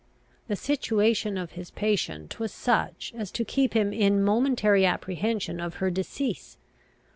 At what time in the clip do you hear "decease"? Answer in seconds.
5.91-6.57